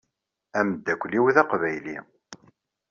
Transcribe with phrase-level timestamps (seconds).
[0.59, 1.97] Ameddakel-iw d aqbayli.